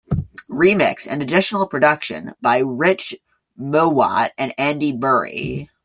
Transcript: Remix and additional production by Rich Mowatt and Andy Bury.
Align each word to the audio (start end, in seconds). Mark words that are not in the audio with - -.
Remix 0.49 1.05
and 1.07 1.21
additional 1.21 1.67
production 1.67 2.33
by 2.41 2.57
Rich 2.65 3.15
Mowatt 3.55 4.31
and 4.35 4.51
Andy 4.57 4.93
Bury. 4.93 5.69